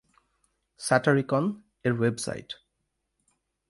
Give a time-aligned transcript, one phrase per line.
[0.79, 2.49] স্যাটারিকন-এর web site